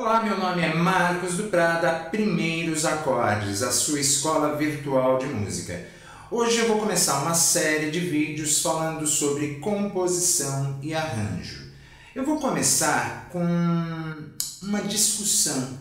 Olá, 0.00 0.22
meu 0.22 0.38
nome 0.38 0.62
é 0.62 0.72
Marcos 0.72 1.36
do 1.36 1.50
Prada, 1.50 1.92
Primeiros 2.10 2.86
Acordes, 2.86 3.62
a 3.62 3.70
sua 3.70 4.00
escola 4.00 4.56
virtual 4.56 5.18
de 5.18 5.26
música. 5.26 5.86
Hoje 6.30 6.56
eu 6.56 6.68
vou 6.68 6.78
começar 6.78 7.20
uma 7.20 7.34
série 7.34 7.90
de 7.90 8.00
vídeos 8.00 8.62
falando 8.62 9.06
sobre 9.06 9.56
composição 9.56 10.78
e 10.80 10.94
arranjo. 10.94 11.70
Eu 12.14 12.24
vou 12.24 12.40
começar 12.40 13.28
com 13.30 13.44
uma 14.62 14.80
discussão. 14.80 15.78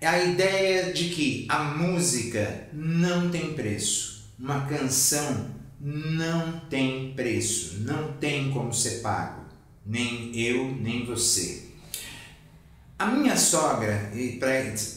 É 0.00 0.06
a 0.06 0.22
ideia 0.22 0.92
de 0.92 1.08
que 1.08 1.44
a 1.48 1.64
música 1.64 2.68
não 2.72 3.28
tem 3.28 3.54
preço, 3.54 4.22
uma 4.38 4.66
canção 4.66 5.50
não 5.80 6.60
tem 6.70 7.12
preço, 7.14 7.80
não 7.80 8.12
tem 8.12 8.52
como 8.52 8.72
ser 8.72 9.00
pago, 9.00 9.46
nem 9.84 10.30
eu, 10.38 10.76
nem 10.76 11.04
você. 11.04 11.61
A 13.02 13.06
minha 13.06 13.36
sogra, 13.36 14.12
e 14.14 14.36
para 14.36 14.48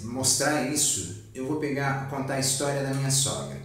mostrar 0.04 0.61
isso, 0.70 1.25
eu 1.34 1.48
vou 1.48 1.60
pegar 1.60 2.07
contar 2.07 2.36
a 2.36 2.39
história 2.39 2.84
da 2.84 2.93
minha 2.93 3.10
sogra. 3.10 3.57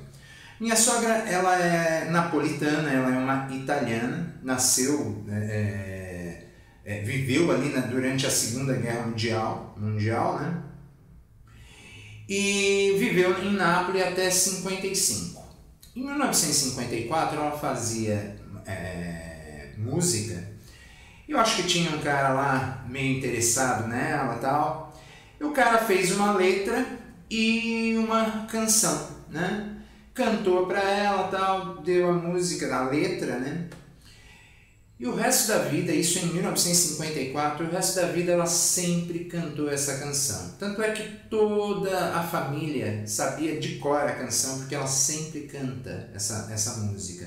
Minha 0.59 0.75
sogra, 0.77 1.13
ela 1.29 1.59
é 1.59 2.11
napolitana, 2.11 2.91
ela 2.91 3.15
é 3.15 3.19
uma 3.19 3.55
italiana, 3.55 4.41
nasceu, 4.43 5.23
é, 5.31 6.45
é, 6.83 7.03
viveu 7.03 7.53
ali 7.53 7.69
na, 7.69 7.83
durante 7.83 8.27
a 8.27 8.31
Segunda 8.31 8.73
Guerra 8.77 9.09
Mundial, 9.09 9.75
mundial, 9.79 10.39
né? 10.41 10.63
E 12.27 12.97
viveu 12.99 13.45
em 13.45 13.53
Nápoles 13.53 14.03
até 14.03 14.31
55. 14.31 15.45
Em 15.95 16.03
1954 16.03 17.39
ela 17.39 17.59
fazia 17.59 18.37
é, 18.65 19.73
música 19.77 20.50
eu 21.33 21.39
acho 21.39 21.57
que 21.57 21.69
tinha 21.69 21.91
um 21.95 22.01
cara 22.01 22.31
lá 22.35 22.85
meio 22.89 23.19
interessado 23.19 23.89
nela 23.89 24.35
tal. 24.37 25.01
E 25.41 25.45
o 25.45 25.53
cara 25.53 25.79
fez 25.79 26.11
uma 26.13 26.33
letra 26.33 26.85
e 27.31 27.97
uma 27.97 28.47
canção, 28.47 29.09
né? 29.31 29.77
Cantou 30.13 30.67
para 30.67 30.83
ela 30.83 31.29
tal, 31.29 31.79
deu 31.83 32.11
a 32.11 32.13
música, 32.13 32.75
a 32.75 32.89
letra, 32.89 33.39
né? 33.39 33.69
E 35.01 35.07
o 35.07 35.15
resto 35.15 35.49
da 35.49 35.61
vida, 35.61 35.93
isso 35.93 36.19
em 36.19 36.27
1954, 36.27 37.65
o 37.65 37.71
resto 37.71 37.97
da 38.01 38.09
vida 38.09 38.33
ela 38.33 38.45
sempre 38.45 39.25
cantou 39.25 39.71
essa 39.71 39.97
canção. 39.97 40.57
Tanto 40.59 40.83
é 40.83 40.91
que 40.93 41.09
toda 41.31 42.15
a 42.15 42.23
família 42.23 43.07
sabia 43.07 43.59
de 43.59 43.77
cor 43.77 44.03
a 44.03 44.13
canção, 44.13 44.59
porque 44.59 44.75
ela 44.75 44.87
sempre 44.87 45.43
canta 45.43 46.11
essa, 46.15 46.51
essa 46.53 46.81
música. 46.81 47.27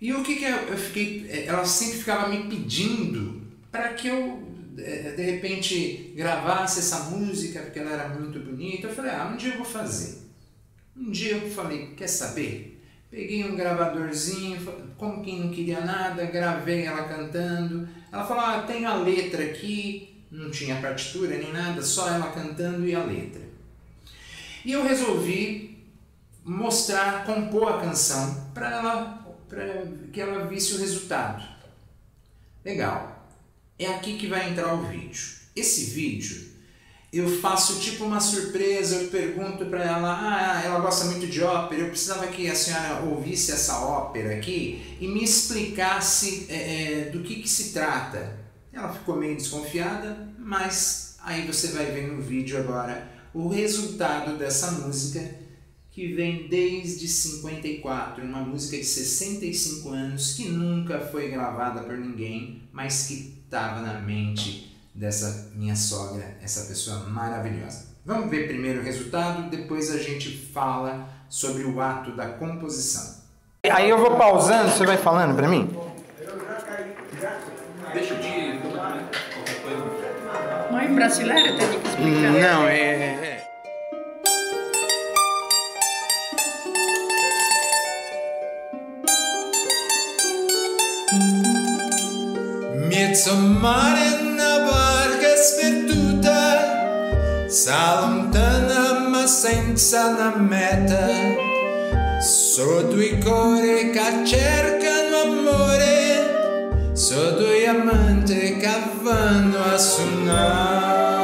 E 0.00 0.12
o 0.12 0.22
que, 0.22 0.36
que 0.36 0.44
eu 0.44 0.76
fiquei. 0.76 1.26
É, 1.28 1.46
ela 1.46 1.64
sempre 1.64 1.98
ficava 1.98 2.28
me 2.28 2.44
pedindo 2.44 3.42
para 3.70 3.94
que 3.94 4.08
eu, 4.08 4.42
é, 4.78 5.12
de 5.12 5.22
repente, 5.22 6.12
gravasse 6.16 6.78
essa 6.78 7.10
música, 7.10 7.60
porque 7.62 7.78
ela 7.78 7.90
era 7.90 8.08
muito 8.08 8.38
bonita. 8.38 8.86
Eu 8.86 8.94
falei, 8.94 9.10
ah, 9.10 9.30
um 9.32 9.36
dia 9.36 9.52
eu 9.52 9.56
vou 9.56 9.66
fazer. 9.66 10.18
Um 10.96 11.10
dia 11.10 11.32
eu 11.32 11.50
falei, 11.50 11.94
quer 11.96 12.08
saber? 12.08 12.80
Peguei 13.10 13.44
um 13.44 13.56
gravadorzinho, 13.56 14.60
como 14.96 15.22
quem 15.22 15.40
não 15.40 15.50
queria 15.50 15.80
nada, 15.80 16.26
gravei 16.26 16.84
ela 16.84 17.04
cantando. 17.04 17.88
Ela 18.12 18.24
falou, 18.24 18.44
ah, 18.44 18.62
tem 18.62 18.84
a 18.84 18.94
letra 18.94 19.42
aqui, 19.44 20.22
não 20.30 20.50
tinha 20.50 20.80
partitura 20.80 21.38
nem 21.38 21.52
nada, 21.52 21.82
só 21.82 22.08
ela 22.08 22.30
cantando 22.30 22.86
e 22.86 22.94
a 22.94 23.02
letra. 23.02 23.40
E 24.64 24.72
eu 24.72 24.82
resolvi 24.84 25.78
mostrar, 26.44 27.24
compor 27.24 27.72
a 27.72 27.80
canção 27.80 28.48
para 28.52 28.70
ela 28.70 29.17
para 29.48 29.86
que 30.12 30.20
ela 30.20 30.46
visse 30.46 30.74
o 30.74 30.78
resultado. 30.78 31.42
Legal. 32.64 33.26
É 33.78 33.86
aqui 33.86 34.18
que 34.18 34.26
vai 34.26 34.50
entrar 34.50 34.74
o 34.74 34.86
vídeo. 34.86 35.38
Esse 35.54 35.86
vídeo 35.86 36.48
eu 37.10 37.40
faço 37.40 37.80
tipo 37.80 38.04
uma 38.04 38.20
surpresa, 38.20 38.96
eu 38.96 39.08
pergunto 39.08 39.64
para 39.66 39.82
ela, 39.82 40.18
ah, 40.20 40.62
ela 40.62 40.78
gosta 40.78 41.06
muito 41.06 41.26
de 41.26 41.42
ópera, 41.42 41.80
eu 41.80 41.88
precisava 41.88 42.26
que 42.26 42.50
a 42.50 42.54
senhora 42.54 43.02
ouvisse 43.02 43.50
essa 43.50 43.78
ópera 43.78 44.36
aqui 44.36 44.98
e 45.00 45.08
me 45.08 45.24
explicasse 45.24 46.46
é, 46.50 47.06
é, 47.06 47.10
do 47.10 47.20
que, 47.20 47.36
que 47.36 47.48
se 47.48 47.72
trata. 47.72 48.38
Ela 48.70 48.92
ficou 48.92 49.16
meio 49.16 49.36
desconfiada, 49.36 50.28
mas 50.38 51.16
aí 51.24 51.46
você 51.46 51.68
vai 51.68 51.86
ver 51.86 52.12
no 52.12 52.20
vídeo 52.20 52.58
agora 52.58 53.08
o 53.32 53.48
resultado 53.48 54.36
dessa 54.36 54.72
música 54.72 55.47
que 55.98 56.14
vem 56.14 56.46
desde 56.46 57.08
54, 57.08 58.22
uma 58.22 58.38
música 58.38 58.76
de 58.76 58.84
65 58.84 59.88
anos 59.88 60.34
que 60.34 60.48
nunca 60.48 61.00
foi 61.00 61.28
gravada 61.28 61.80
por 61.80 61.98
ninguém, 61.98 62.62
mas 62.72 63.08
que 63.08 63.42
estava 63.44 63.80
na 63.80 63.94
mente 63.94 64.78
dessa 64.94 65.50
minha 65.56 65.74
sogra, 65.74 66.38
essa 66.40 66.66
pessoa 66.66 67.00
maravilhosa. 67.08 67.86
Vamos 68.06 68.30
ver 68.30 68.46
primeiro 68.46 68.78
o 68.78 68.84
resultado, 68.84 69.50
depois 69.50 69.90
a 69.90 69.98
gente 69.98 70.30
fala 70.52 71.08
sobre 71.28 71.64
o 71.64 71.80
ato 71.80 72.12
da 72.12 72.28
composição. 72.28 73.16
Aí 73.68 73.90
eu 73.90 73.98
vou 73.98 74.16
pausando, 74.16 74.70
você 74.70 74.86
vai 74.86 74.98
falando 74.98 75.34
para 75.34 75.48
mim? 75.48 75.68
Deixa 77.92 78.14
de 78.14 78.58
qualquer 78.70 79.62
coisa. 79.64 80.70
Mãe 80.70 80.94
brasileira 80.94 81.56
tem 81.56 81.68
que 81.68 81.88
explicar. 81.88 82.32
Não, 82.34 82.68
é, 82.68 83.27
é 92.92 93.32
mare 93.32 94.10
na 94.36 94.58
barca 94.60 95.36
sperduta 95.38 96.40
s'allontana 97.48 99.08
ma 99.08 99.26
senza 99.26 100.08
una 100.08 100.36
meta. 100.36 101.08
So 102.20 102.82
due 102.82 103.18
cuori 103.18 103.90
che 103.90 104.26
cercano 104.26 105.20
amore 105.22 106.92
so 106.92 107.30
due 107.30 107.66
amanti 107.66 108.58
che 108.58 108.76
vanno 109.02 109.64
a 109.64 109.78
suonare 109.78 111.17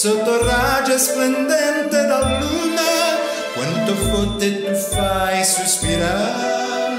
sotto 0.00 0.44
raggio 0.44 0.96
splendente 0.96 2.06
da 2.06 2.20
luna 2.38 3.18
quanto 3.52 3.96
forte 3.96 4.64
tu 4.64 4.72
fai 4.72 5.44
sospirar 5.44 6.92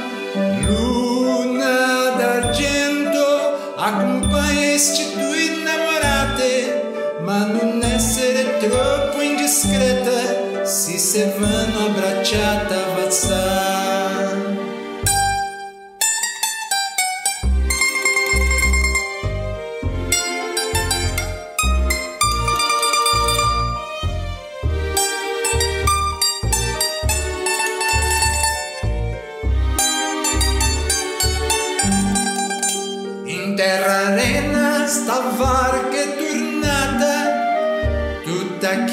luna 0.65 2.09
d'argento 2.17 3.75
accompagna 3.77 4.77
sti 4.77 5.15
due 5.15 5.39
innamorate 5.45 6.91
ma 7.21 7.45
non 7.45 7.81
essere 7.83 8.57
troppo 8.57 9.21
indiscreta 9.21 10.66
se 10.66 10.97
se 10.97 11.33
vanno 11.37 11.85
abbracciata 11.85 12.75
a 12.75 12.95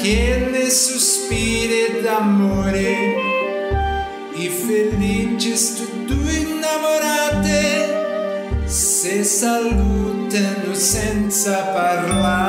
tutta 0.07 0.51
che 0.51 0.69
sospiri 0.69 2.01
d'amore, 2.01 2.95
i 4.35 4.47
felici 4.47 5.53
due 6.05 6.31
innamorate, 6.31 7.45
se 8.65 9.23
salutano 9.23 10.73
senza 10.73 11.57
parlare. 11.73 12.46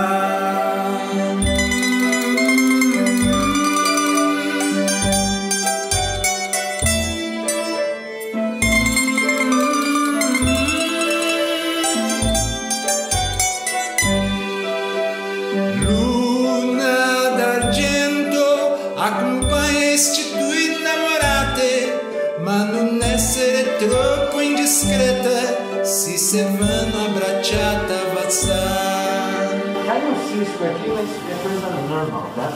sevano 26.28 27.06
abrachata 27.06 28.04
vassar. 28.14 29.48
Cai 29.86 30.04
um 30.04 30.14
cisco 30.28 30.62
aqui, 30.62 30.88
mas 30.88 31.08
é 31.08 31.34
coisa 31.42 31.70
normal, 31.70 32.30
tá? 32.34 32.46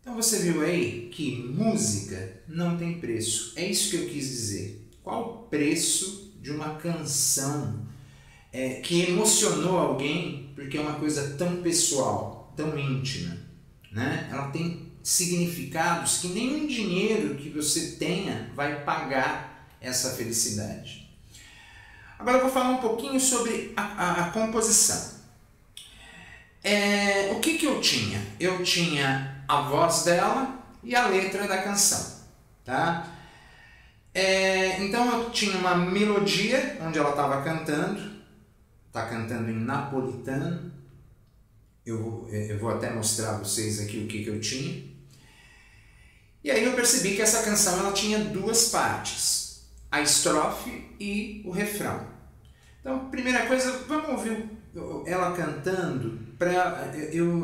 Então 0.00 0.16
você 0.16 0.40
viu 0.40 0.62
aí 0.62 1.08
que 1.12 1.44
música 1.56 2.42
não 2.48 2.76
tem 2.76 2.98
preço. 2.98 3.52
É 3.54 3.64
isso 3.64 3.90
que 3.90 3.96
eu 3.98 4.08
quis 4.08 4.26
dizer. 4.26 4.90
Qual 5.04 5.22
o 5.22 5.48
preço 5.48 6.34
de 6.42 6.50
uma 6.50 6.70
canção 6.74 7.86
é, 8.52 8.80
que 8.80 9.02
emocionou 9.02 9.78
alguém 9.78 10.45
porque 10.56 10.78
é 10.78 10.80
uma 10.80 10.94
coisa 10.94 11.36
tão 11.36 11.62
pessoal, 11.62 12.52
tão 12.56 12.76
íntima? 12.76 13.36
Né? 13.92 14.28
Ela 14.32 14.50
tem 14.50 14.90
significados 15.02 16.18
que 16.18 16.28
nenhum 16.28 16.66
dinheiro 16.66 17.36
que 17.36 17.50
você 17.50 17.92
tenha 17.92 18.50
vai 18.56 18.82
pagar 18.82 19.68
essa 19.80 20.14
felicidade. 20.14 21.08
Agora 22.18 22.38
eu 22.38 22.42
vou 22.42 22.50
falar 22.50 22.70
um 22.70 22.78
pouquinho 22.78 23.20
sobre 23.20 23.74
a, 23.76 23.82
a, 23.82 24.24
a 24.24 24.30
composição. 24.30 25.16
É, 26.64 27.30
o 27.32 27.40
que, 27.40 27.58
que 27.58 27.66
eu 27.66 27.80
tinha? 27.80 28.20
Eu 28.40 28.64
tinha 28.64 29.44
a 29.46 29.60
voz 29.60 30.02
dela 30.04 30.58
e 30.82 30.96
a 30.96 31.06
letra 31.06 31.46
da 31.46 31.62
canção. 31.62 32.24
Tá? 32.64 33.06
É, 34.12 34.82
então 34.82 35.22
eu 35.22 35.30
tinha 35.30 35.58
uma 35.58 35.76
melodia 35.76 36.78
onde 36.80 36.98
ela 36.98 37.10
estava 37.10 37.42
cantando, 37.42 38.15
está 38.96 39.06
cantando 39.06 39.50
em 39.50 39.60
napolitano. 39.60 40.72
Eu, 41.84 42.26
eu 42.30 42.58
vou 42.58 42.70
até 42.70 42.90
mostrar 42.90 43.34
a 43.34 43.38
vocês 43.38 43.80
aqui 43.80 43.98
o 43.98 44.06
que, 44.06 44.24
que 44.24 44.30
eu 44.30 44.40
tinha. 44.40 44.84
E 46.42 46.50
aí 46.50 46.64
eu 46.64 46.72
percebi 46.72 47.14
que 47.14 47.22
essa 47.22 47.42
canção 47.42 47.78
ela 47.78 47.92
tinha 47.92 48.18
duas 48.18 48.70
partes, 48.70 49.66
a 49.90 50.00
estrofe 50.00 50.90
e 50.98 51.42
o 51.44 51.50
refrão. 51.50 52.06
Então, 52.80 53.10
primeira 53.10 53.46
coisa, 53.46 53.84
vamos 53.86 54.08
ouvir 54.10 54.48
ela 55.06 55.34
cantando 55.36 56.18
para 56.38 56.92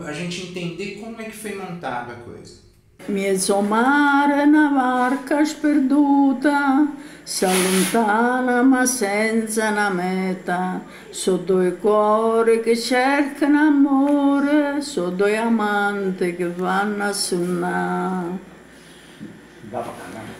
a 0.07 0.13
gente 0.13 0.47
entender 0.47 1.01
como 1.01 1.21
é 1.21 1.25
que 1.25 1.37
foi 1.37 1.55
montada 1.55 2.13
a 2.13 2.21
coisa. 2.21 2.72
Mezzo 3.07 3.61
mare 3.61 4.43
una 4.45 4.69
barca 4.69 5.45
sperduta, 5.45 6.87
si 7.25 7.45
allontana 7.45 8.63
ma 8.63 8.87
senza 8.87 9.71
una 9.71 9.91
meta, 9.91 10.81
so 11.11 11.37
due 11.37 11.77
cuori 11.77 12.61
che 12.61 12.77
cercano 12.77 13.59
amore, 13.59 14.81
so 14.83 15.09
due 15.09 15.37
amanti 15.37 16.37
che 16.37 16.49
vanno 16.49 17.05
a 17.05 17.13
suonare. 17.13 18.51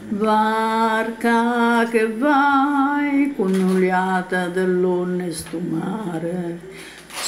Barca 0.09 1.85
che 1.89 2.07
vai, 2.07 3.33
connugliata 3.35 4.47
dell'onesto 4.47 5.59
mare, 5.59 6.59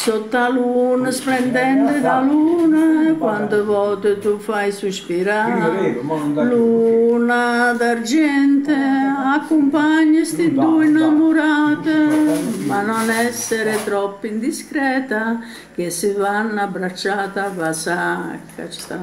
sotto 0.05 0.37
la 0.37 0.49
luna, 0.49 1.09
splendente 1.09 1.99
da 1.99 2.21
luna, 2.21 3.15
quante 3.17 3.59
volte 3.63 4.19
tu 4.19 4.37
fai 4.37 4.71
sospirare. 4.71 5.99
Luna 5.99 7.73
d'argento, 7.73 8.71
accompagna 8.71 10.23
sti 10.23 10.53
due 10.53 10.85
innamorate, 10.85 12.39
ma 12.67 12.83
non 12.83 13.09
essere 13.09 13.83
troppo 13.83 14.27
indiscreta, 14.27 15.39
che 15.73 15.89
si 15.89 16.11
vanno 16.11 16.61
abbracciate 16.61 17.39
a 17.39 17.49
vasacca. 17.49 18.69
Ci 18.69 18.79
sta 18.79 18.99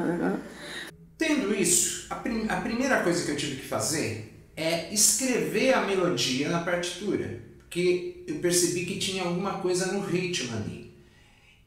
Tendo 1.16 1.52
isso, 1.52 2.06
a, 2.10 2.14
prim 2.14 2.46
a 2.48 2.60
primeira 2.60 3.00
coisa 3.00 3.24
que 3.24 3.32
eu 3.32 3.36
tive 3.36 3.56
que 3.56 3.66
fazer 3.66 4.30
é 4.56 4.92
escrever 4.92 5.74
a 5.74 5.80
melodia 5.80 6.48
na 6.48 6.60
partitura, 6.60 7.40
porque 7.58 8.24
eu 8.28 8.36
percebi 8.36 8.84
que 8.84 8.98
tinha 8.98 9.24
alguma 9.24 9.54
coisa 9.54 9.92
no 9.92 10.00
ritmo 10.00 10.56
ali. 10.56 10.81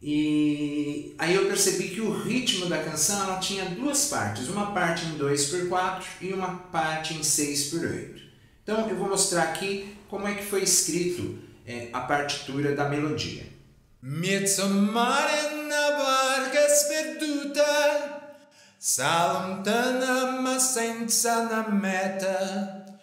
E 0.07 1.15
aí 1.17 1.33
eu 1.33 1.47
percebi 1.47 1.87
que 1.87 1.99
o 1.99 2.21
ritmo 2.21 2.67
da 2.67 2.77
canção 2.77 3.23
ela 3.23 3.39
tinha 3.39 3.65
duas 3.65 4.05
partes, 4.05 4.47
uma 4.49 4.71
parte 4.71 5.03
em 5.03 5.17
2 5.17 5.45
por 5.45 5.67
4 5.67 6.07
e 6.21 6.31
uma 6.31 6.57
parte 6.71 7.15
em 7.15 7.23
6 7.23 7.63
por 7.71 7.79
8. 7.79 8.21
Então 8.61 8.87
eu 8.87 8.95
vou 8.95 9.09
mostrar 9.09 9.41
aqui 9.41 9.97
como 10.07 10.27
é 10.27 10.35
que 10.35 10.45
foi 10.45 10.61
escrito 10.61 11.39
é, 11.65 11.89
a 11.91 12.01
partitura 12.01 12.75
da 12.75 12.87
melodia. 12.87 13.47
Mare 14.03 15.65
na 15.67 15.91
barca 15.97 16.69
sperduta 16.69 18.21
S'allontana 18.77 20.39
ma 20.39 20.59
senza 20.59 21.39
una 21.39 21.67
meta. 21.69 22.99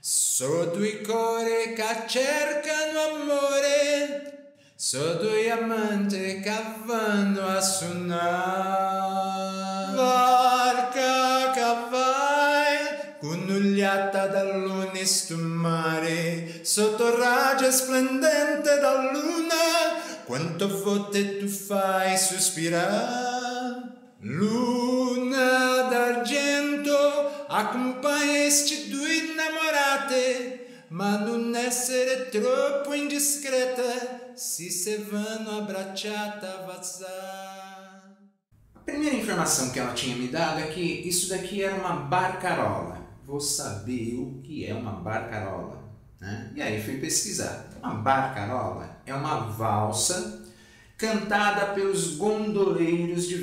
So 0.00 0.70
due 0.72 1.02
cuori 1.02 1.74
che 1.74 2.04
cercano 2.06 3.00
amore. 3.16 4.35
So 4.78 5.14
due 5.14 5.50
amanti 5.50 6.40
che 6.40 6.52
vanno 6.84 7.46
a 7.46 7.62
suonare. 7.62 9.14
Barca 9.96 11.50
che 11.52 11.88
vai, 11.90 12.76
connugliata 13.18 14.26
dall'onesto 14.26 15.38
mare, 15.38 16.60
sotto 16.62 17.18
raggio 17.18 17.70
splendente 17.70 18.78
da 18.78 19.10
luna, 19.12 19.56
quanto 20.26 20.68
volte 20.82 21.38
tu 21.38 21.48
fai 21.48 22.18
sospirare. 22.18 23.94
Luna 24.20 25.88
d'argento 25.88 27.46
accompagna 27.48 28.26
questi 28.46 28.88
due 28.88 29.12
innamorate, 29.12 30.55
ma 30.88 31.18
non 31.18 31.54
essere 31.54 32.28
troppo 32.28 32.92
indiscreta 32.92 34.34
se 34.34 34.70
se 34.70 34.98
vanno 34.98 35.58
abbracciate 35.58 36.46
a 36.46 36.74
primeira 38.84 39.16
informação 39.16 39.70
que 39.70 39.80
ela 39.80 39.94
tinha 39.94 40.16
me 40.16 40.28
dado 40.28 40.60
é 40.60 40.68
que 40.68 40.80
isso 40.80 41.28
daqui 41.28 41.62
era 41.62 41.74
uma 41.74 41.96
barcarola. 41.96 43.04
Vou 43.26 43.40
saber 43.40 44.14
o 44.14 44.40
que 44.42 44.64
é 44.64 44.72
uma 44.72 44.92
barcarola. 44.92 45.82
Né? 46.20 46.52
E 46.54 46.62
aí 46.62 46.80
fui 46.80 46.98
pesquisar. 46.98 47.68
Uma 47.82 47.96
barcarola 47.96 49.00
é 49.04 49.12
uma 49.12 49.48
valsa 49.48 50.44
cantada 50.96 51.74
pelos 51.74 52.16
gondoleiros 52.16 53.26
de, 53.26 53.42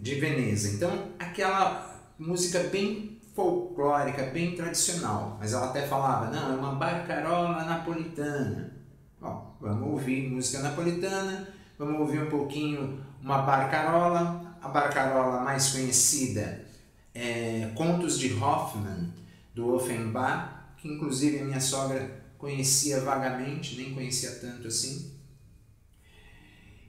de 0.00 0.14
Veneza. 0.16 0.74
Então, 0.74 1.08
aquela 1.18 2.12
música 2.18 2.58
bem 2.64 3.13
folclórica, 3.34 4.22
bem 4.26 4.54
tradicional. 4.54 5.36
Mas 5.40 5.52
ela 5.52 5.66
até 5.66 5.86
falava, 5.86 6.30
não, 6.30 6.54
é 6.54 6.56
uma 6.56 6.74
barcarola 6.76 7.64
napolitana. 7.64 8.72
Bom, 9.20 9.56
vamos 9.60 9.90
ouvir 9.90 10.30
música 10.30 10.62
napolitana, 10.62 11.48
vamos 11.78 12.00
ouvir 12.00 12.22
um 12.22 12.30
pouquinho 12.30 13.00
uma 13.20 13.42
barcarola. 13.42 14.54
A 14.62 14.68
barcarola 14.68 15.40
mais 15.42 15.72
conhecida 15.72 16.64
é 17.14 17.70
Contos 17.74 18.18
de 18.18 18.32
Hoffmann, 18.32 19.12
do 19.54 19.74
Offenbach, 19.74 20.54
que 20.78 20.88
inclusive 20.88 21.40
a 21.40 21.44
minha 21.44 21.60
sogra 21.60 22.22
conhecia 22.38 23.00
vagamente, 23.00 23.76
nem 23.76 23.94
conhecia 23.94 24.30
tanto 24.32 24.68
assim. 24.68 25.12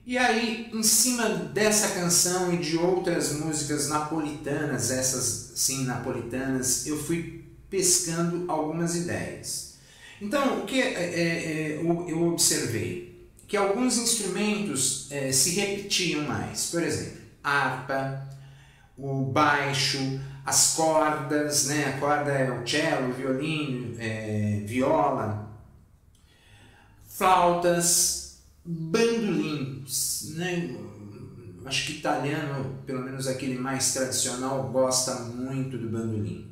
E 0.06 0.16
aí, 0.16 0.70
em 0.72 0.84
cima 0.84 1.28
dessa 1.28 1.88
canção 1.88 2.54
e 2.54 2.58
de 2.58 2.78
outras 2.78 3.32
músicas 3.32 3.88
napolitanas, 3.88 4.92
essas 4.92 5.50
sim 5.56 5.84
napolitanas, 5.84 6.86
eu 6.86 6.96
fui 6.96 7.44
pescando 7.68 8.48
algumas 8.48 8.94
ideias. 8.94 9.78
Então, 10.22 10.60
o 10.60 10.64
que 10.64 10.80
é, 10.80 10.86
é, 10.86 11.72
é 11.72 11.80
eu 11.80 12.22
observei? 12.28 13.28
Que 13.48 13.56
alguns 13.56 13.98
instrumentos 13.98 15.08
é, 15.10 15.32
se 15.32 15.50
repetiam 15.58 16.22
mais. 16.22 16.70
Por 16.70 16.84
exemplo, 16.84 17.22
harpa, 17.42 18.28
o 18.96 19.24
baixo, 19.24 20.20
as 20.44 20.74
cordas, 20.74 21.66
né? 21.66 21.84
a 21.86 21.98
corda 21.98 22.30
é 22.30 22.48
o 22.48 22.64
cello, 22.64 23.10
o 23.10 23.12
violino, 23.12 23.96
é, 23.98 24.62
viola, 24.64 25.50
flautas, 27.08 28.25
bandolim, 28.66 29.84
né? 30.34 30.76
Acho 31.64 31.86
que 31.86 31.98
italiano, 31.98 32.78
pelo 32.86 33.02
menos 33.02 33.26
aquele 33.26 33.58
mais 33.58 33.92
tradicional, 33.92 34.68
gosta 34.70 35.14
muito 35.14 35.76
do 35.76 35.88
bandolim. 35.88 36.46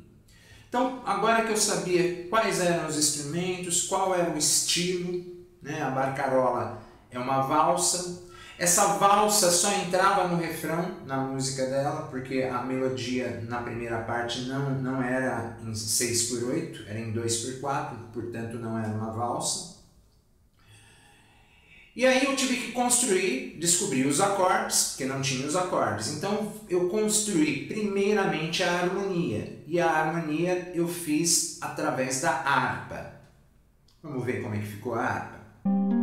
Então, 0.67 1.01
agora 1.05 1.45
que 1.45 1.53
eu 1.53 1.57
sabia 1.57 2.27
quais 2.27 2.59
eram 2.59 2.87
os 2.87 2.97
instrumentos, 2.97 3.83
qual 3.83 4.13
era 4.13 4.31
o 4.31 4.37
estilo, 4.37 5.23
né? 5.61 5.81
a 5.81 5.89
barcarola 5.89 6.81
é 7.09 7.17
uma 7.17 7.43
valsa. 7.43 8.23
Essa 8.57 8.97
valsa 8.97 9.51
só 9.51 9.71
entrava 9.73 10.27
no 10.27 10.37
refrão 10.37 10.95
na 11.05 11.17
música 11.17 11.65
dela, 11.65 12.07
porque 12.09 12.43
a 12.43 12.61
melodia 12.61 13.43
na 13.47 13.61
primeira 13.61 13.99
parte 13.99 14.41
não, 14.49 14.69
não 14.71 15.01
era 15.01 15.57
em 15.65 15.73
6 15.73 16.23
por 16.23 16.43
8, 16.49 16.83
era 16.87 16.99
em 16.99 17.11
2 17.11 17.37
por 17.37 17.59
4, 17.61 17.97
portanto 18.13 18.57
não 18.57 18.77
era 18.77 18.89
uma 18.89 19.11
valsa. 19.11 19.74
E 21.95 22.05
aí 22.05 22.25
eu 22.25 22.35
tive 22.35 22.57
que 22.57 22.71
construir, 22.73 23.55
descobrir 23.57 24.05
os 24.05 24.19
acordes, 24.19 24.89
porque 24.89 25.05
não 25.05 25.21
tinha 25.21 25.47
os 25.47 25.55
acordes. 25.55 26.17
Então 26.17 26.51
eu 26.69 26.89
construí 26.89 27.67
primeiramente 27.67 28.63
a 28.63 28.71
harmonia. 28.71 29.63
E 29.65 29.79
a 29.79 29.89
harmonia 29.89 30.73
eu 30.75 30.87
fiz 30.89 31.57
através 31.61 32.19
da 32.19 32.31
harpa. 32.31 33.13
Vamos 34.03 34.25
ver 34.25 34.43
como 34.43 34.55
é 34.55 34.59
que 34.59 34.67
ficou 34.67 34.93
a 34.95 35.03
harpa. 35.03 35.94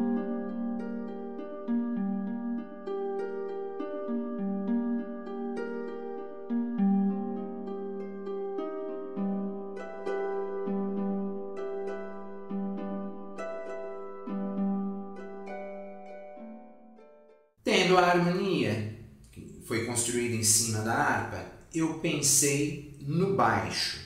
Vendo 17.92 17.98
a 17.98 18.06
harmonia 18.06 18.94
que 19.30 19.62
foi 19.66 19.84
construída 19.84 20.34
em 20.34 20.42
cima 20.42 20.80
da 20.80 20.94
harpa, 20.94 21.44
eu 21.74 21.94
pensei 21.94 22.96
no 23.02 23.34
baixo. 23.34 24.00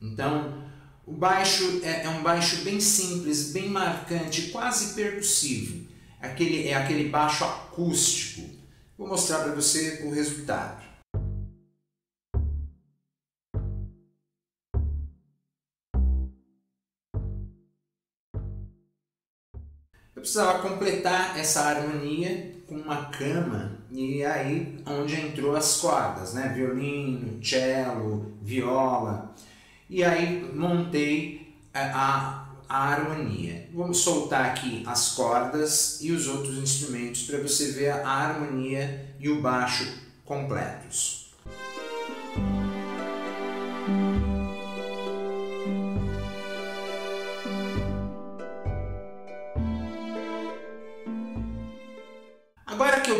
Então, 0.00 0.64
o 1.06 1.12
baixo 1.12 1.80
é, 1.82 2.04
é 2.04 2.08
um 2.08 2.22
baixo 2.22 2.62
bem 2.64 2.80
simples, 2.80 3.52
bem 3.52 3.68
marcante, 3.68 4.50
quase 4.50 4.94
percussivo. 4.94 5.86
Aquele, 6.20 6.68
é 6.68 6.74
aquele 6.74 7.08
baixo 7.08 7.44
acústico. 7.44 8.48
Vou 8.96 9.08
mostrar 9.08 9.40
para 9.40 9.54
você 9.54 10.02
o 10.04 10.10
resultado. 10.10 10.84
Eu 20.22 20.24
precisava 20.24 20.60
completar 20.60 21.36
essa 21.36 21.62
harmonia 21.62 22.54
com 22.68 22.76
uma 22.76 23.06
cama 23.06 23.72
e 23.90 24.24
aí 24.24 24.78
onde 24.86 25.20
entrou 25.20 25.56
as 25.56 25.78
cordas, 25.78 26.32
né? 26.32 26.52
Violino, 26.54 27.44
cello, 27.44 28.32
viola. 28.40 29.34
E 29.90 30.04
aí 30.04 30.48
montei 30.54 31.52
a, 31.74 32.46
a 32.68 32.92
harmonia. 32.92 33.68
Vamos 33.74 33.98
soltar 33.98 34.46
aqui 34.46 34.84
as 34.86 35.10
cordas 35.10 36.00
e 36.00 36.12
os 36.12 36.28
outros 36.28 36.56
instrumentos 36.56 37.24
para 37.24 37.40
você 37.40 37.72
ver 37.72 37.90
a 37.90 38.08
harmonia 38.08 39.16
e 39.18 39.28
o 39.28 39.42
baixo 39.42 39.92
completos. 40.24 41.32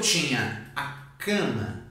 Tinha 0.02 0.70
a 0.76 1.14
cama, 1.18 1.86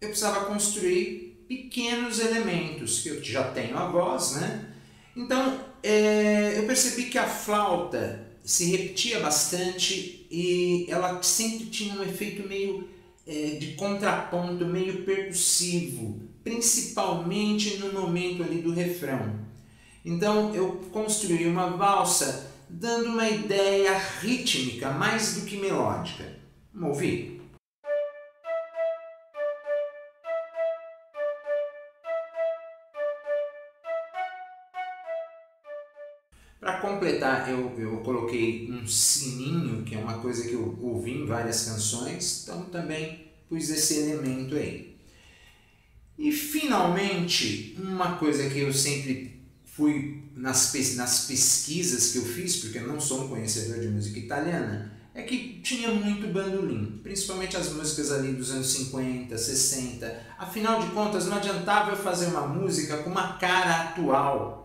eu 0.00 0.08
precisava 0.08 0.44
construir 0.46 1.46
pequenos 1.48 2.18
elementos, 2.18 3.06
eu 3.06 3.22
já 3.22 3.44
tenho 3.52 3.78
a 3.78 3.86
voz, 3.86 4.32
né? 4.32 4.66
Então 5.16 5.60
é, 5.82 6.58
eu 6.58 6.66
percebi 6.66 7.04
que 7.04 7.16
a 7.18 7.26
flauta 7.26 8.26
se 8.44 8.64
repetia 8.70 9.20
bastante 9.20 10.26
e 10.30 10.86
ela 10.88 11.22
sempre 11.22 11.66
tinha 11.66 11.94
um 11.94 12.02
efeito 12.02 12.46
meio 12.48 12.88
é, 13.26 13.56
de 13.58 13.74
contraponto, 13.74 14.66
meio 14.66 15.04
percussivo, 15.04 16.20
principalmente 16.42 17.78
no 17.78 17.92
momento 17.92 18.42
ali 18.42 18.60
do 18.60 18.72
refrão. 18.72 19.38
Então 20.04 20.54
eu 20.54 20.72
construí 20.90 21.46
uma 21.46 21.70
valsa 21.76 22.50
dando 22.68 23.10
uma 23.10 23.28
ideia 23.28 23.98
rítmica 24.20 24.90
mais 24.90 25.34
do 25.34 25.46
que 25.46 25.56
melódica. 25.56 26.39
Ouvir? 26.78 27.40
Para 36.60 36.78
completar, 36.80 37.50
eu, 37.50 37.74
eu 37.78 37.96
coloquei 37.98 38.70
um 38.70 38.86
sininho, 38.86 39.82
que 39.82 39.94
é 39.94 39.98
uma 39.98 40.18
coisa 40.20 40.46
que 40.46 40.52
eu 40.52 40.78
ouvi 40.80 41.12
em 41.12 41.26
várias 41.26 41.64
canções, 41.64 42.42
então 42.42 42.64
também 42.66 43.32
pus 43.48 43.70
esse 43.70 44.00
elemento 44.00 44.54
aí. 44.54 44.96
E 46.18 46.30
finalmente, 46.30 47.76
uma 47.78 48.16
coisa 48.16 48.48
que 48.50 48.58
eu 48.58 48.72
sempre 48.72 49.40
fui 49.64 50.22
nas, 50.34 50.74
nas 50.96 51.26
pesquisas 51.26 52.12
que 52.12 52.18
eu 52.18 52.24
fiz, 52.26 52.56
porque 52.56 52.78
eu 52.78 52.86
não 52.86 53.00
sou 53.00 53.24
um 53.24 53.28
conhecedor 53.28 53.80
de 53.80 53.88
música 53.88 54.18
italiana, 54.18 54.99
é 55.20 55.22
que 55.22 55.60
tinha 55.62 55.90
muito 55.90 56.26
bandolim, 56.28 57.00
principalmente 57.02 57.56
as 57.56 57.72
músicas 57.72 58.12
ali 58.12 58.32
dos 58.32 58.50
anos 58.50 58.68
50, 58.68 59.36
60. 59.36 60.20
Afinal 60.38 60.80
de 60.80 60.88
contas, 60.88 61.26
não 61.26 61.36
adiantava 61.36 61.90
eu 61.92 61.96
fazer 61.96 62.26
uma 62.26 62.46
música 62.46 62.98
com 62.98 63.10
uma 63.10 63.34
cara 63.34 63.82
atual 63.82 64.60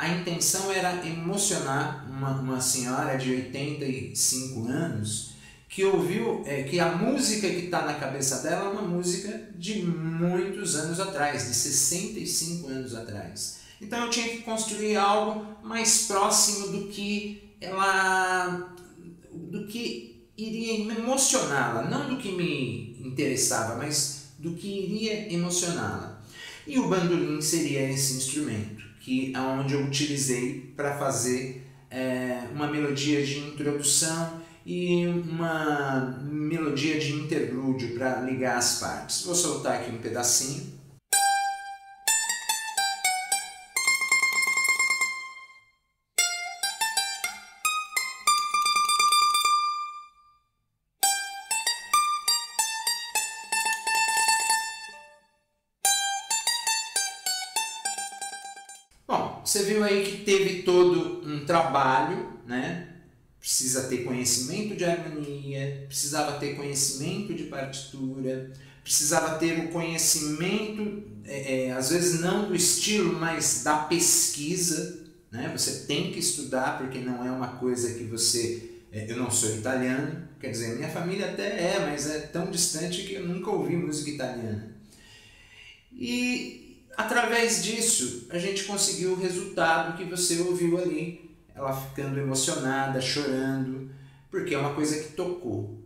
a 0.00 0.08
intenção 0.08 0.72
era 0.72 1.06
emocionar 1.06 2.06
uma, 2.08 2.30
uma 2.30 2.58
senhora 2.58 3.18
de 3.18 3.32
85 3.32 4.66
anos 4.66 5.32
que 5.68 5.84
ouviu 5.84 6.42
é, 6.46 6.62
que 6.62 6.80
a 6.80 6.92
música 6.92 7.46
que 7.46 7.66
está 7.66 7.82
na 7.82 7.92
cabeça 7.92 8.38
dela 8.38 8.64
é 8.64 8.68
uma 8.70 8.80
música 8.80 9.50
de 9.54 9.82
muitos 9.82 10.74
anos 10.74 10.98
atrás, 10.98 11.46
de 11.46 11.54
65 11.54 12.68
anos 12.68 12.94
atrás. 12.94 13.58
Então 13.78 14.04
eu 14.04 14.10
tinha 14.10 14.26
que 14.26 14.38
construir 14.38 14.96
algo 14.96 15.46
mais 15.62 16.06
próximo 16.06 16.68
do 16.68 16.88
que 16.88 17.54
ela, 17.60 18.74
do 19.32 19.66
que 19.66 20.26
iria 20.36 20.80
emocioná-la, 20.98 21.88
não 21.90 22.08
do 22.08 22.16
que 22.16 22.32
me 22.32 22.96
interessava, 23.04 23.76
mas 23.76 24.32
do 24.38 24.52
que 24.52 24.66
iria 24.66 25.32
emocioná-la. 25.32 26.22
E 26.66 26.78
o 26.78 26.88
bandolim 26.88 27.40
seria 27.40 27.90
esse 27.90 28.14
instrumento 28.14 28.84
que 29.00 29.34
aonde 29.34 29.74
eu 29.74 29.84
utilizei 29.84 30.72
para 30.76 30.96
fazer 30.98 31.66
é, 31.90 32.44
uma 32.54 32.66
melodia 32.68 33.24
de 33.24 33.38
introdução 33.38 34.40
e 34.64 35.06
uma 35.06 36.20
melodia 36.22 36.98
de 36.98 37.12
interlúdio 37.14 37.94
para 37.94 38.20
ligar 38.20 38.58
as 38.58 38.78
partes. 38.78 39.24
Vou 39.24 39.34
soltar 39.34 39.80
aqui 39.80 39.90
um 39.90 39.98
pedacinho. 39.98 40.79
Teve 60.44 60.62
todo 60.62 61.22
um 61.26 61.44
trabalho, 61.44 62.30
né? 62.46 62.88
Precisa 63.38 63.84
ter 63.84 64.04
conhecimento 64.04 64.76
de 64.76 64.84
harmonia, 64.84 65.84
precisava 65.86 66.38
ter 66.38 66.56
conhecimento 66.56 67.32
de 67.32 67.44
partitura, 67.44 68.52
precisava 68.82 69.38
ter 69.38 69.58
o 69.60 69.68
conhecimento, 69.68 71.04
é, 71.24 71.66
é, 71.66 71.72
às 71.72 71.90
vezes 71.90 72.20
não 72.20 72.48
do 72.48 72.54
estilo, 72.54 73.18
mas 73.18 73.62
da 73.62 73.78
pesquisa. 73.78 75.00
Né? 75.30 75.50
Você 75.56 75.86
tem 75.86 76.12
que 76.12 76.18
estudar, 76.18 76.78
porque 76.78 76.98
não 76.98 77.24
é 77.24 77.30
uma 77.30 77.56
coisa 77.56 77.94
que 77.94 78.04
você. 78.04 78.70
É, 78.92 79.10
eu 79.10 79.16
não 79.16 79.30
sou 79.30 79.54
italiano, 79.56 80.28
quer 80.40 80.50
dizer, 80.50 80.76
minha 80.76 80.88
família 80.88 81.30
até 81.30 81.74
é, 81.74 81.86
mas 81.88 82.10
é 82.10 82.18
tão 82.18 82.50
distante 82.50 83.04
que 83.04 83.14
eu 83.14 83.26
nunca 83.26 83.50
ouvi 83.50 83.76
música 83.76 84.10
italiana. 84.10 84.74
E 85.92 86.59
Através 87.00 87.64
disso, 87.64 88.26
a 88.28 88.38
gente 88.38 88.64
conseguiu 88.64 89.12
o 89.12 89.18
resultado 89.18 89.96
que 89.96 90.04
você 90.04 90.38
ouviu 90.42 90.76
ali, 90.76 91.34
ela 91.54 91.72
ficando 91.72 92.20
emocionada, 92.20 93.00
chorando, 93.00 93.90
porque 94.30 94.54
é 94.54 94.58
uma 94.58 94.74
coisa 94.74 95.02
que 95.02 95.14
tocou. 95.14 95.82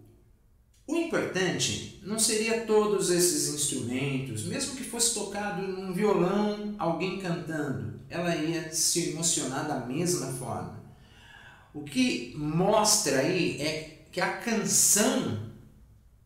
O 0.84 0.96
importante 0.96 2.00
não 2.02 2.18
seria 2.18 2.62
todos 2.62 3.12
esses 3.12 3.54
instrumentos, 3.54 4.44
mesmo 4.46 4.74
que 4.74 4.82
fosse 4.82 5.14
tocado 5.14 5.62
num 5.62 5.92
violão, 5.92 6.74
alguém 6.80 7.20
cantando, 7.20 8.00
ela 8.10 8.34
ia 8.34 8.72
se 8.72 9.10
emocionar 9.10 9.68
da 9.68 9.86
mesma 9.86 10.32
forma. 10.32 10.82
O 11.72 11.84
que 11.84 12.34
mostra 12.36 13.20
aí 13.20 13.62
é 13.62 14.04
que 14.10 14.20
a 14.20 14.38
canção 14.38 15.38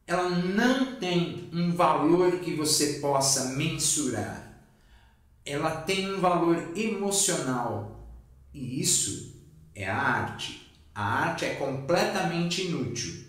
ela 0.06 0.30
não 0.30 0.96
tem 0.96 1.50
um 1.52 1.72
valor 1.72 2.40
que 2.40 2.54
você 2.54 2.94
possa 3.00 3.50
mensurar 3.50 4.47
ela 5.48 5.70
tem 5.70 6.12
um 6.12 6.20
valor 6.20 6.76
emocional 6.76 8.12
e 8.52 8.80
isso 8.80 9.42
é 9.74 9.88
a 9.88 9.96
arte. 9.96 10.70
A 10.94 11.02
arte 11.02 11.44
é 11.44 11.54
completamente 11.54 12.66
inútil. 12.66 13.24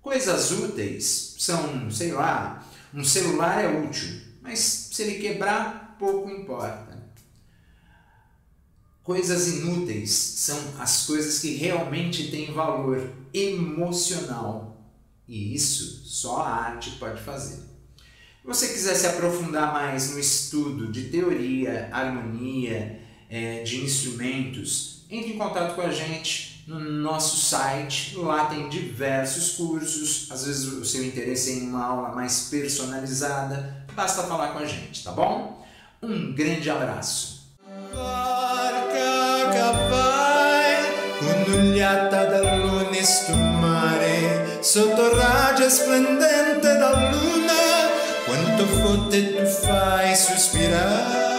Coisas 0.00 0.52
úteis 0.52 1.34
são, 1.38 1.90
sei 1.90 2.12
lá, 2.12 2.64
um 2.94 3.02
celular 3.02 3.64
é 3.64 3.86
útil, 3.86 4.20
mas 4.40 4.58
se 4.60 5.02
ele 5.02 5.18
quebrar, 5.18 5.96
pouco 5.98 6.30
importa. 6.30 6.96
Coisas 9.02 9.48
inúteis 9.48 10.10
são 10.10 10.58
as 10.78 11.06
coisas 11.06 11.38
que 11.38 11.56
realmente 11.56 12.30
têm 12.30 12.52
valor 12.52 13.12
emocional. 13.32 14.84
E 15.26 15.54
isso 15.54 16.04
só 16.04 16.42
a 16.42 16.48
arte 16.48 16.92
pode 16.92 17.20
fazer 17.20 17.75
você 18.46 18.68
quiser 18.68 18.94
se 18.94 19.06
aprofundar 19.06 19.72
mais 19.72 20.12
no 20.12 20.18
estudo 20.20 20.86
de 20.86 21.04
teoria, 21.04 21.88
harmonia, 21.92 23.00
é, 23.28 23.64
de 23.64 23.84
instrumentos, 23.84 25.04
entre 25.10 25.32
em 25.32 25.38
contato 25.38 25.74
com 25.74 25.82
a 25.82 25.90
gente 25.90 26.64
no 26.66 26.78
nosso 26.78 27.36
site. 27.36 28.16
Lá 28.16 28.46
tem 28.46 28.68
diversos 28.68 29.56
cursos. 29.56 30.28
Às 30.30 30.46
vezes 30.46 30.66
o 30.66 30.84
seu 30.84 31.04
interesse 31.04 31.50
é 31.50 31.54
em 31.54 31.68
uma 31.68 31.84
aula 31.84 32.14
mais 32.14 32.48
personalizada. 32.48 33.84
Basta 33.94 34.22
falar 34.22 34.48
com 34.48 34.60
a 34.60 34.66
gente, 34.66 35.02
tá 35.02 35.10
bom? 35.10 35.66
Um 36.00 36.32
grande 36.32 36.70
abraço. 36.70 37.36
sotto 44.76 45.16
raggio 45.16 45.68
luna, 47.10 47.45
quanto 48.26 48.66
forte 48.66 49.34
tu 49.36 49.46
fai 49.46 50.14
suspirar. 50.16 51.35